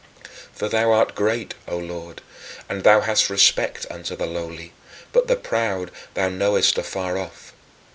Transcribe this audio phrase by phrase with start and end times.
[0.51, 2.23] For thou art great, O Lord,
[2.67, 4.73] and thou hast respect unto the lowly,
[5.13, 7.53] but the proud thou knowest afar off.